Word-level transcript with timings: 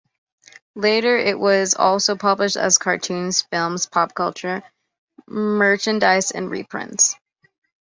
Later 0.73 1.15
it 1.15 1.37
was 1.37 1.75
also 1.75 2.15
published 2.15 2.57
as 2.57 2.79
cartoons, 2.79 3.43
films, 3.43 3.85
pop 3.85 4.15
culture 4.15 4.63
merchandise 5.27 6.31
and 6.31 6.49
reprints. 6.49 7.15